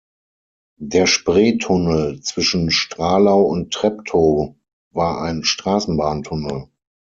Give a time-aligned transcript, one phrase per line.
[0.81, 4.55] Der Spreetunnel zwischen Stralau und Treptow
[4.89, 6.69] war ein Straßenbahntunnel.